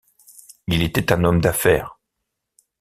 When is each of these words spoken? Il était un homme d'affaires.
Il 0.67 0.81
était 0.81 1.13
un 1.13 1.23
homme 1.25 1.41
d'affaires. 1.41 1.99